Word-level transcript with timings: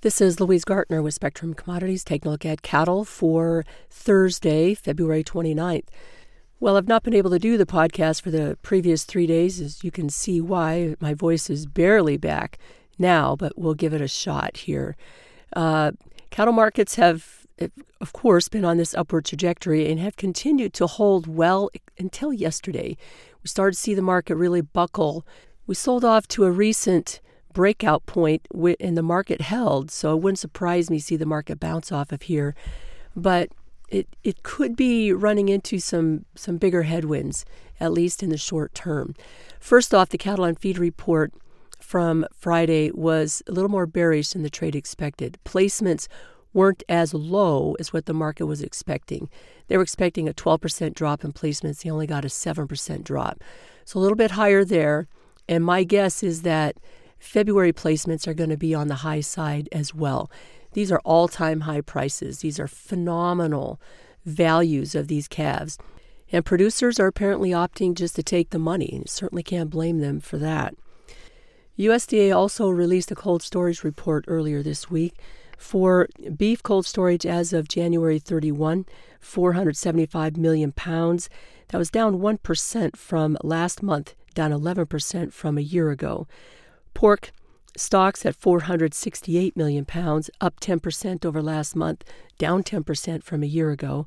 This 0.00 0.20
is 0.20 0.38
Louise 0.38 0.64
Gartner 0.64 1.02
with 1.02 1.14
Spectrum 1.14 1.54
Commodities 1.54 2.04
taking 2.04 2.28
a 2.28 2.30
look 2.30 2.46
at 2.46 2.62
cattle 2.62 3.04
for 3.04 3.64
Thursday, 3.90 4.72
February 4.72 5.24
29th. 5.24 5.88
Well, 6.60 6.76
I've 6.76 6.86
not 6.86 7.02
been 7.02 7.14
able 7.14 7.30
to 7.30 7.38
do 7.40 7.56
the 7.56 7.66
podcast 7.66 8.22
for 8.22 8.30
the 8.30 8.56
previous 8.62 9.02
three 9.02 9.26
days, 9.26 9.60
as 9.60 9.82
you 9.82 9.90
can 9.90 10.08
see 10.08 10.40
why. 10.40 10.94
My 11.00 11.14
voice 11.14 11.50
is 11.50 11.66
barely 11.66 12.16
back 12.16 12.58
now, 12.96 13.34
but 13.34 13.58
we'll 13.58 13.74
give 13.74 13.92
it 13.92 14.00
a 14.00 14.06
shot 14.06 14.58
here. 14.58 14.96
Uh, 15.56 15.90
cattle 16.30 16.54
markets 16.54 16.94
have, 16.94 17.48
of 18.00 18.12
course, 18.12 18.48
been 18.48 18.64
on 18.64 18.76
this 18.76 18.94
upward 18.94 19.24
trajectory 19.24 19.90
and 19.90 19.98
have 19.98 20.14
continued 20.14 20.74
to 20.74 20.86
hold 20.86 21.26
well 21.26 21.70
until 21.98 22.32
yesterday. 22.32 22.96
We 23.42 23.48
started 23.48 23.74
to 23.74 23.80
see 23.80 23.94
the 23.94 24.02
market 24.02 24.36
really 24.36 24.60
buckle. 24.60 25.26
We 25.66 25.74
sold 25.74 26.04
off 26.04 26.28
to 26.28 26.44
a 26.44 26.52
recent 26.52 27.20
breakout 27.58 28.06
point 28.06 28.46
and 28.78 28.96
the 28.96 29.02
market 29.02 29.40
held. 29.40 29.90
So 29.90 30.14
it 30.14 30.22
wouldn't 30.22 30.38
surprise 30.38 30.90
me 30.90 30.98
to 30.98 31.04
see 31.04 31.16
the 31.16 31.26
market 31.26 31.58
bounce 31.58 31.90
off 31.90 32.12
of 32.12 32.22
here. 32.22 32.54
But 33.16 33.48
it, 33.88 34.06
it 34.22 34.44
could 34.44 34.76
be 34.76 35.12
running 35.12 35.48
into 35.48 35.80
some, 35.80 36.24
some 36.36 36.56
bigger 36.56 36.84
headwinds, 36.84 37.44
at 37.80 37.90
least 37.92 38.22
in 38.22 38.30
the 38.30 38.36
short 38.36 38.76
term. 38.76 39.16
First 39.58 39.92
off, 39.92 40.10
the 40.10 40.18
cattle 40.18 40.44
on 40.44 40.54
feed 40.54 40.78
report 40.78 41.32
from 41.80 42.24
Friday 42.32 42.92
was 42.92 43.42
a 43.48 43.50
little 43.50 43.70
more 43.70 43.86
bearish 43.86 44.34
than 44.34 44.44
the 44.44 44.50
trade 44.50 44.76
expected. 44.76 45.36
Placements 45.44 46.06
weren't 46.52 46.84
as 46.88 47.12
low 47.12 47.74
as 47.80 47.92
what 47.92 48.06
the 48.06 48.14
market 48.14 48.46
was 48.46 48.62
expecting. 48.62 49.28
They 49.66 49.76
were 49.76 49.82
expecting 49.82 50.28
a 50.28 50.32
12% 50.32 50.94
drop 50.94 51.24
in 51.24 51.32
placements. 51.32 51.82
They 51.82 51.90
only 51.90 52.06
got 52.06 52.24
a 52.24 52.28
7% 52.28 53.02
drop. 53.02 53.42
So 53.84 53.98
a 53.98 54.00
little 54.00 54.16
bit 54.16 54.30
higher 54.30 54.64
there. 54.64 55.08
And 55.48 55.64
my 55.64 55.82
guess 55.82 56.22
is 56.22 56.42
that 56.42 56.76
February 57.18 57.72
placements 57.72 58.26
are 58.26 58.34
going 58.34 58.50
to 58.50 58.56
be 58.56 58.74
on 58.74 58.88
the 58.88 58.96
high 58.96 59.20
side 59.20 59.68
as 59.72 59.94
well. 59.94 60.30
These 60.72 60.92
are 60.92 61.00
all 61.04 61.28
time 61.28 61.62
high 61.62 61.80
prices. 61.80 62.40
These 62.40 62.60
are 62.60 62.68
phenomenal 62.68 63.80
values 64.24 64.94
of 64.94 65.08
these 65.08 65.28
calves. 65.28 65.78
And 66.30 66.44
producers 66.44 67.00
are 67.00 67.06
apparently 67.06 67.50
opting 67.50 67.94
just 67.94 68.14
to 68.16 68.22
take 68.22 68.50
the 68.50 68.58
money. 68.58 69.02
Certainly 69.06 69.44
can't 69.44 69.70
blame 69.70 69.98
them 69.98 70.20
for 70.20 70.36
that. 70.38 70.74
USDA 71.78 72.34
also 72.34 72.68
released 72.68 73.10
a 73.10 73.14
cold 73.14 73.42
storage 73.42 73.84
report 73.84 74.24
earlier 74.28 74.62
this 74.62 74.90
week 74.90 75.14
for 75.56 76.08
beef 76.36 76.62
cold 76.62 76.86
storage 76.86 77.24
as 77.24 77.52
of 77.52 77.68
January 77.68 78.18
31, 78.18 78.84
475 79.20 80.36
million 80.36 80.72
pounds. 80.72 81.30
That 81.68 81.78
was 81.78 81.90
down 81.90 82.18
1% 82.18 82.96
from 82.96 83.38
last 83.42 83.82
month, 83.82 84.14
down 84.34 84.50
11% 84.52 85.32
from 85.32 85.56
a 85.56 85.62
year 85.62 85.90
ago. 85.90 86.26
Pork 86.94 87.32
stocks 87.76 88.26
at 88.26 88.34
468 88.34 89.56
million 89.56 89.84
pounds, 89.84 90.30
up 90.40 90.60
10% 90.60 91.24
over 91.24 91.40
last 91.40 91.76
month, 91.76 92.04
down 92.38 92.62
10% 92.62 93.22
from 93.22 93.42
a 93.42 93.46
year 93.46 93.70
ago. 93.70 94.06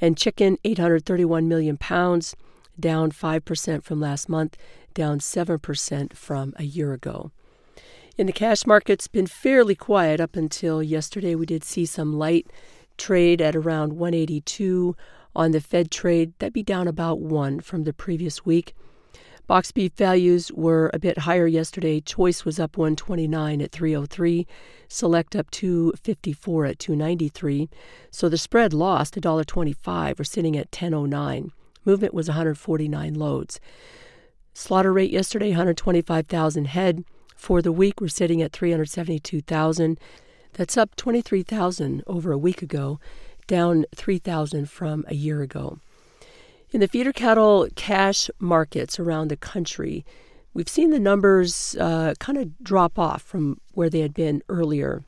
And 0.00 0.16
chicken 0.16 0.58
831 0.64 1.48
million 1.48 1.76
pounds, 1.76 2.34
down 2.78 3.12
5% 3.12 3.84
from 3.84 4.00
last 4.00 4.28
month, 4.28 4.56
down 4.92 5.20
7% 5.20 6.12
from 6.14 6.52
a 6.56 6.64
year 6.64 6.92
ago. 6.92 7.30
In 8.16 8.26
the 8.26 8.32
cash 8.32 8.66
markets, 8.66 9.08
been 9.08 9.26
fairly 9.26 9.74
quiet 9.74 10.20
up 10.20 10.36
until 10.36 10.82
yesterday. 10.82 11.34
We 11.34 11.46
did 11.46 11.64
see 11.64 11.86
some 11.86 12.12
light 12.12 12.48
trade 12.96 13.40
at 13.40 13.56
around 13.56 13.94
182 13.94 14.96
on 15.34 15.50
the 15.50 15.60
Fed 15.60 15.90
trade. 15.90 16.32
That'd 16.38 16.52
be 16.52 16.62
down 16.62 16.86
about 16.86 17.20
one 17.20 17.60
from 17.60 17.84
the 17.84 17.92
previous 17.92 18.44
week. 18.46 18.74
Box 19.46 19.72
beef 19.72 19.92
values 19.92 20.50
were 20.52 20.90
a 20.94 20.98
bit 20.98 21.18
higher 21.18 21.46
yesterday. 21.46 22.00
Choice 22.00 22.46
was 22.46 22.58
up 22.58 22.78
129 22.78 23.60
at 23.60 23.72
303, 23.72 24.46
Select 24.88 25.36
up 25.36 25.50
254 25.50 26.66
at 26.66 26.78
293. 26.78 27.68
So 28.10 28.28
the 28.28 28.38
spread 28.38 28.72
lost 28.72 29.16
$1.25. 29.16 30.18
We're 30.18 30.24
sitting 30.24 30.56
at 30.56 30.68
1009. 30.68 31.52
Movement 31.84 32.14
was 32.14 32.28
149 32.28 33.14
loads. 33.14 33.60
Slaughter 34.54 34.92
rate 34.92 35.10
yesterday 35.10 35.48
125,000 35.48 36.66
head. 36.66 37.04
For 37.36 37.60
the 37.60 37.72
week 37.72 38.00
we're 38.00 38.08
sitting 38.08 38.40
at 38.40 38.52
372,000. 38.52 39.98
That's 40.52 40.76
up 40.76 40.94
23,000 40.96 42.04
over 42.06 42.30
a 42.32 42.38
week 42.38 42.62
ago, 42.62 43.00
down 43.46 43.84
3,000 43.94 44.70
from 44.70 45.04
a 45.08 45.14
year 45.14 45.42
ago. 45.42 45.80
In 46.74 46.80
the 46.80 46.88
feeder 46.88 47.12
cattle 47.12 47.68
cash 47.76 48.28
markets 48.40 48.98
around 48.98 49.28
the 49.28 49.36
country, 49.36 50.04
we've 50.54 50.68
seen 50.68 50.90
the 50.90 50.98
numbers 50.98 51.76
uh, 51.78 52.14
kind 52.18 52.36
of 52.36 52.58
drop 52.64 52.98
off 52.98 53.22
from 53.22 53.60
where 53.74 53.88
they 53.88 54.00
had 54.00 54.12
been 54.12 54.42
earlier. 54.48 55.04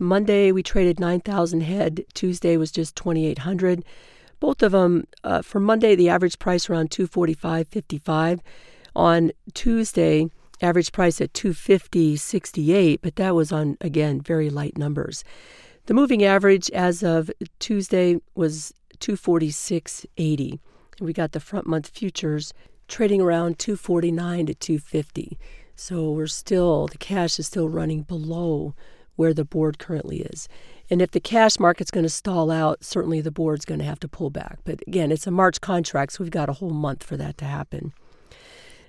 Monday, 0.00 0.50
we 0.50 0.64
traded 0.64 0.98
9,000 0.98 1.60
head. 1.60 2.04
Tuesday 2.14 2.56
was 2.56 2.72
just 2.72 2.96
2,800. 2.96 3.84
Both 4.40 4.64
of 4.64 4.72
them, 4.72 5.06
uh, 5.22 5.42
for 5.42 5.60
Monday, 5.60 5.94
the 5.94 6.08
average 6.08 6.40
price 6.40 6.68
around 6.68 6.90
245.55. 6.90 8.40
On 8.96 9.30
Tuesday, 9.54 10.28
average 10.60 10.90
price 10.90 11.20
at 11.20 11.32
250.68, 11.34 12.98
but 13.00 13.14
that 13.14 13.36
was 13.36 13.52
on, 13.52 13.76
again, 13.80 14.20
very 14.20 14.50
light 14.50 14.76
numbers. 14.76 15.22
The 15.84 15.94
moving 15.94 16.24
average 16.24 16.68
as 16.72 17.04
of 17.04 17.30
Tuesday 17.60 18.18
was 18.34 18.74
246.80. 18.98 20.58
We 21.00 21.12
got 21.12 21.32
the 21.32 21.40
front 21.40 21.66
month 21.66 21.88
futures 21.88 22.52
trading 22.88 23.20
around 23.20 23.58
249 23.58 24.46
to 24.46 24.54
250. 24.54 25.38
So 25.74 26.10
we're 26.10 26.26
still, 26.26 26.86
the 26.86 26.98
cash 26.98 27.38
is 27.38 27.46
still 27.46 27.68
running 27.68 28.02
below 28.02 28.74
where 29.16 29.34
the 29.34 29.44
board 29.44 29.78
currently 29.78 30.20
is. 30.20 30.48
And 30.88 31.02
if 31.02 31.10
the 31.10 31.20
cash 31.20 31.58
market's 31.58 31.90
going 31.90 32.04
to 32.04 32.10
stall 32.10 32.50
out, 32.50 32.84
certainly 32.84 33.20
the 33.20 33.30
board's 33.30 33.64
going 33.64 33.80
to 33.80 33.84
have 33.84 34.00
to 34.00 34.08
pull 34.08 34.30
back. 34.30 34.58
But 34.64 34.82
again, 34.86 35.10
it's 35.10 35.26
a 35.26 35.30
March 35.30 35.60
contract, 35.60 36.12
so 36.12 36.24
we've 36.24 36.30
got 36.30 36.48
a 36.48 36.54
whole 36.54 36.70
month 36.70 37.02
for 37.02 37.16
that 37.16 37.36
to 37.38 37.44
happen. 37.44 37.92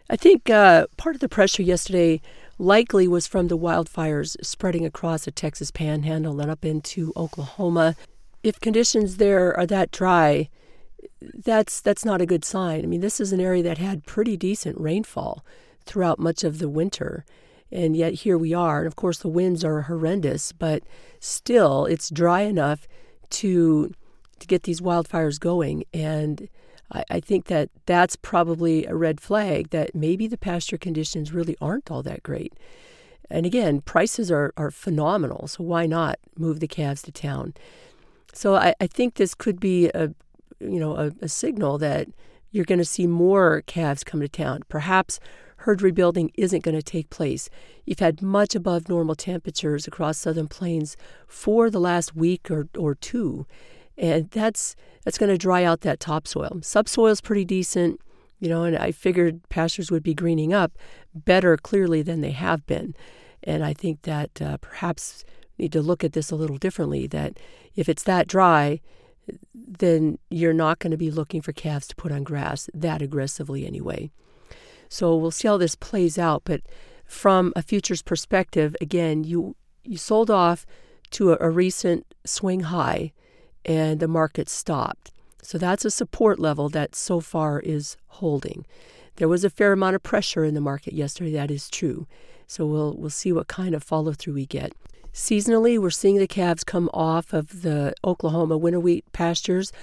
I 0.09 0.15
think 0.15 0.49
uh, 0.49 0.87
part 0.95 1.15
of 1.15 1.21
the 1.21 1.27
pressure 1.27 1.63
yesterday 1.63 2.21
likely 2.57 3.07
was 3.07 3.27
from 3.27 3.47
the 3.47 3.57
wildfires 3.57 4.37
spreading 4.41 4.85
across 4.85 5.25
the 5.25 5.31
Texas 5.31 5.71
panhandle 5.71 6.39
and 6.39 6.49
up 6.49 6.63
into 6.63 7.11
Oklahoma. 7.17 7.95
If 8.43 8.59
conditions 8.59 9.17
there 9.17 9.57
are 9.57 9.65
that 9.65 9.91
dry, 9.91 10.49
that's 11.21 11.81
that's 11.81 12.05
not 12.05 12.21
a 12.21 12.25
good 12.25 12.45
sign. 12.45 12.83
I 12.83 12.87
mean, 12.87 13.01
this 13.01 13.19
is 13.19 13.33
an 13.33 13.39
area 13.39 13.63
that 13.63 13.77
had 13.77 14.05
pretty 14.05 14.37
decent 14.37 14.79
rainfall 14.79 15.43
throughout 15.85 16.19
much 16.19 16.43
of 16.43 16.59
the 16.59 16.69
winter, 16.69 17.25
and 17.71 17.95
yet 17.95 18.13
here 18.13 18.37
we 18.37 18.53
are. 18.53 18.79
And 18.79 18.87
of 18.87 18.95
course, 18.95 19.19
the 19.19 19.27
winds 19.27 19.63
are 19.63 19.83
horrendous, 19.83 20.51
but 20.51 20.83
still, 21.19 21.85
it's 21.85 22.09
dry 22.09 22.41
enough 22.41 22.87
to 23.31 23.93
to 24.39 24.47
get 24.47 24.63
these 24.63 24.81
wildfires 24.81 25.39
going. 25.39 25.83
And 25.93 26.49
I, 26.91 27.03
I 27.09 27.19
think 27.19 27.45
that 27.45 27.69
that's 27.85 28.15
probably 28.15 28.85
a 28.85 28.95
red 28.95 29.19
flag 29.19 29.69
that 29.71 29.95
maybe 29.95 30.27
the 30.27 30.37
pasture 30.37 30.77
conditions 30.77 31.33
really 31.33 31.57
aren't 31.59 31.91
all 31.91 32.03
that 32.03 32.23
great. 32.23 32.53
And 33.29 33.45
again, 33.45 33.81
prices 33.81 34.31
are, 34.31 34.53
are 34.55 34.71
phenomenal, 34.71 35.47
so 35.47 35.63
why 35.63 35.85
not 35.85 36.17
move 36.37 36.59
the 36.59 36.67
calves 36.67 37.01
to 37.03 37.11
town? 37.11 37.55
So 38.33 38.55
I, 38.55 38.73
I 38.79 38.87
think 38.87 39.15
this 39.15 39.33
could 39.33 39.59
be 39.59 39.89
a 39.89 40.11
you 40.59 40.79
know, 40.79 40.95
a, 40.95 41.11
a 41.21 41.29
signal 41.29 41.77
that 41.79 42.07
you're 42.51 42.65
going 42.65 42.79
to 42.79 42.85
see 42.85 43.07
more 43.07 43.63
calves 43.67 44.03
come 44.03 44.21
to 44.21 44.27
town. 44.27 44.63
Perhaps 44.69 45.19
herd 45.57 45.81
rebuilding 45.81 46.31
isn't 46.35 46.63
going 46.63 46.77
to 46.77 46.83
take 46.83 47.09
place. 47.09 47.49
You've 47.85 47.99
had 47.99 48.21
much 48.21 48.55
above 48.55 48.89
normal 48.89 49.15
temperatures 49.15 49.87
across 49.87 50.17
southern 50.17 50.47
plains 50.47 50.95
for 51.27 51.69
the 51.69 51.79
last 51.79 52.15
week 52.15 52.49
or, 52.49 52.67
or 52.77 52.95
two, 52.95 53.45
and 53.97 54.29
that's 54.29 54.75
that's 55.03 55.17
going 55.17 55.31
to 55.31 55.37
dry 55.37 55.63
out 55.63 55.81
that 55.81 55.99
topsoil. 55.99 56.59
Subsoil 56.61 57.07
is 57.07 57.21
pretty 57.21 57.45
decent, 57.45 57.99
you 58.39 58.49
know, 58.49 58.63
and 58.63 58.77
I 58.77 58.91
figured 58.91 59.47
pastures 59.49 59.89
would 59.89 60.03
be 60.03 60.13
greening 60.13 60.53
up 60.53 60.77
better 61.13 61.57
clearly 61.57 62.01
than 62.01 62.21
they 62.21 62.31
have 62.31 62.65
been, 62.65 62.95
and 63.43 63.63
I 63.63 63.73
think 63.73 64.03
that 64.03 64.41
uh, 64.41 64.57
perhaps 64.57 65.25
need 65.57 65.71
to 65.71 65.81
look 65.81 66.03
at 66.03 66.13
this 66.13 66.29
a 66.29 66.35
little 66.35 66.57
differently. 66.57 67.07
That 67.07 67.39
if 67.75 67.89
it's 67.89 68.03
that 68.03 68.27
dry, 68.27 68.79
then 69.53 70.17
you're 70.29 70.53
not 70.53 70.79
going 70.79 70.91
to 70.91 70.97
be 70.97 71.11
looking 71.11 71.41
for 71.41 71.51
calves 71.51 71.87
to 71.87 71.95
put 71.95 72.11
on 72.11 72.23
grass 72.23 72.69
that 72.73 73.01
aggressively 73.01 73.65
anyway. 73.65 74.09
So 74.89 75.15
we'll 75.15 75.31
see 75.31 75.47
how 75.47 75.57
this 75.57 75.75
plays 75.75 76.17
out. 76.17 76.43
But 76.45 76.61
from 77.05 77.53
a 77.55 77.61
futures 77.61 78.01
perspective, 78.01 78.75
again, 78.81 79.23
you 79.23 79.55
you 79.83 79.97
sold 79.97 80.29
off 80.29 80.65
to 81.11 81.31
a, 81.33 81.37
a 81.39 81.49
recent 81.49 82.05
swing 82.25 82.61
high, 82.61 83.13
and 83.65 83.99
the 83.99 84.07
market 84.07 84.49
stopped. 84.49 85.11
So 85.41 85.57
that's 85.57 85.85
a 85.85 85.91
support 85.91 86.39
level 86.39 86.67
that 86.69 86.95
so 86.95 87.19
far 87.21 87.59
is 87.59 87.95
holding. 88.07 88.65
There 89.15 89.29
was 89.29 89.43
a 89.43 89.49
fair 89.49 89.71
amount 89.71 89.95
of 89.95 90.03
pressure 90.03 90.43
in 90.43 90.53
the 90.53 90.61
market 90.61 90.93
yesterday. 90.93 91.31
That 91.31 91.51
is 91.51 91.69
true. 91.69 92.07
So 92.47 92.65
we'll 92.65 92.95
we'll 92.97 93.09
see 93.09 93.31
what 93.31 93.47
kind 93.47 93.75
of 93.75 93.83
follow 93.83 94.13
through 94.13 94.33
we 94.33 94.45
get. 94.45 94.73
Seasonally, 95.17 95.79
we're 95.79 95.89
seeing 95.89 96.17
the 96.17 96.27
calves 96.27 96.63
come 96.63 96.91
off 96.93 97.33
of 97.33 97.63
the 97.63 97.91
Oklahoma 98.05 98.55
winter 98.55 98.79
wheat 98.79 99.03
pastures. 99.13 99.73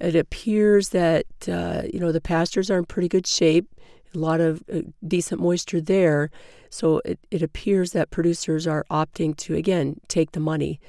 It 0.00 0.16
appears 0.16 0.88
that 0.88 1.26
uh, 1.46 1.82
you 1.92 2.00
know 2.00 2.10
the 2.10 2.22
pastures 2.22 2.70
are 2.70 2.78
in 2.78 2.86
pretty 2.86 3.06
good 3.06 3.26
shape. 3.26 3.66
a 4.14 4.18
lot 4.18 4.40
of 4.40 4.64
uh, 4.72 4.80
decent 5.06 5.42
moisture 5.42 5.82
there. 5.82 6.30
So 6.70 7.02
it, 7.04 7.18
it 7.30 7.42
appears 7.42 7.92
that 7.92 8.10
producers 8.10 8.66
are 8.66 8.86
opting 8.90 9.36
to, 9.36 9.54
again, 9.54 10.00
take 10.08 10.32
the 10.32 10.40
money 10.40 10.80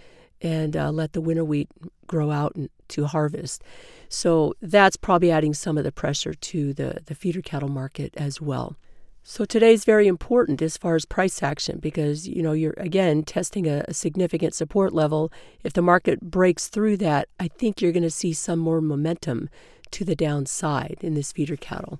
and 0.41 0.77
uh, 0.77 0.91
let 0.91 1.11
the 1.11 1.19
winter 1.19 1.43
wheat 1.43 1.67
grow 2.07 2.31
out 2.31 2.55
and 2.55 2.69
to 2.87 3.05
harvest. 3.05 3.61
So 4.07 4.53
that's 4.61 4.95
probably 4.95 5.29
adding 5.29 5.53
some 5.53 5.77
of 5.77 5.83
the 5.83 5.91
pressure 5.91 6.33
to 6.33 6.73
the, 6.73 7.01
the 7.05 7.15
feeder 7.15 7.41
cattle 7.41 7.69
market 7.69 8.13
as 8.15 8.39
well. 8.39 8.77
So 9.23 9.45
today 9.45 9.73
is 9.73 9.85
very 9.85 10.07
important 10.07 10.61
as 10.61 10.77
far 10.77 10.95
as 10.95 11.05
price 11.05 11.43
action 11.43 11.79
because 11.79 12.27
you 12.27 12.41
know 12.41 12.53
you're 12.53 12.73
again 12.77 13.23
testing 13.23 13.67
a, 13.67 13.83
a, 13.87 13.93
significant 13.93 14.53
support 14.53 14.93
level. 14.93 15.31
If 15.63 15.73
the 15.73 15.81
market 15.81 16.21
breaks 16.21 16.67
through 16.67 16.97
that, 16.97 17.29
I 17.39 17.47
think 17.47 17.81
you're 17.81 17.91
going 17.91 18.03
to 18.03 18.09
see 18.09 18.33
some 18.33 18.59
more 18.59 18.81
momentum 18.81 19.49
to 19.91 20.05
the 20.05 20.15
downside 20.15 20.97
in 21.01 21.13
this 21.13 21.31
feeder 21.31 21.57
cattle, 21.57 21.99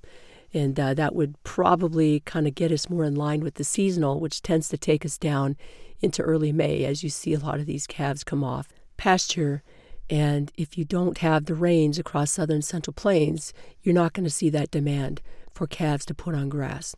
and 0.54 0.80
uh, 0.80 0.94
that 0.96 1.14
would 1.14 1.42
probably 1.44 2.22
kind 2.22 2.48
of 2.48 2.56
get 2.56 2.72
us 2.72 2.90
more 2.90 3.04
in 3.04 3.16
line 3.16 3.42
with 3.42 3.56
the 3.56 3.64
seasonal, 3.64 4.20
which 4.20 4.42
tends 4.42 4.70
to 4.70 4.78
take 4.78 5.06
us 5.06 5.18
down 5.18 5.56
into 6.02 6.24
early 6.24 6.52
May 6.52 6.86
as 6.86 7.04
you 7.04 7.10
see 7.10 7.34
a 7.34 7.40
lot 7.40 7.60
of 7.60 7.66
these 7.66 7.86
calves 7.86 8.24
come 8.24 8.44
off 8.44 8.70
pasture. 8.98 9.62
And 10.10 10.52
if 10.58 10.78
you 10.78 10.86
don't 10.86 11.20
have 11.20 11.46
the 11.46 11.54
rains 11.54 12.00
across 12.00 12.32
southern 12.32 12.64
central 12.64 12.94
plains, 12.94 13.54
you're 13.84 13.94
not 13.94 14.14
going 14.14 14.24
to 14.24 14.30
see 14.30 14.50
that 14.50 14.72
demand 14.72 15.22
for 15.54 15.68
calves 15.68 16.06
to 16.06 16.16
put 16.16 16.34
on 16.34 16.50
grass. 16.50 16.96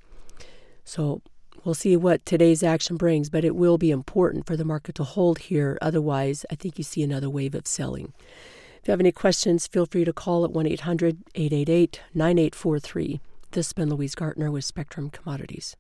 So 0.91 1.21
we'll 1.63 1.73
see 1.73 1.95
what 1.95 2.25
today's 2.25 2.63
action 2.63 2.97
brings, 2.97 3.29
but 3.29 3.45
it 3.45 3.55
will 3.55 3.77
be 3.77 3.91
important 3.91 4.45
for 4.45 4.57
the 4.57 4.65
market 4.65 4.93
to 4.95 5.05
hold 5.05 5.39
here. 5.39 5.77
Otherwise, 5.81 6.45
I 6.51 6.55
think 6.55 6.77
you 6.77 6.83
see 6.83 7.01
another 7.01 7.29
wave 7.29 7.55
of 7.55 7.65
selling. 7.65 8.11
If 8.81 8.89
you 8.89 8.91
have 8.91 8.99
any 8.99 9.13
questions, 9.13 9.67
feel 9.67 9.85
free 9.85 10.03
to 10.03 10.11
call 10.11 10.43
at 10.43 10.51
1 10.51 10.67
800 10.67 11.19
888 11.33 12.01
9843. 12.13 13.21
This 13.51 13.67
has 13.67 13.73
been 13.73 13.89
Louise 13.89 14.15
Gartner 14.15 14.51
with 14.51 14.65
Spectrum 14.65 15.09
Commodities. 15.09 15.77